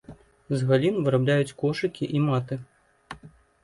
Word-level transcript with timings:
З 0.61 0.67
галін 0.71 0.95
вырабляюць 1.05 1.55
кошыкі 1.63 2.11
і 2.19 2.27
маты. 2.27 2.63